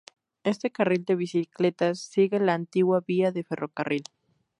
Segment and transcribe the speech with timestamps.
[0.43, 4.01] Este carril de bicicletas sigue la antigua vía del ferrocarril.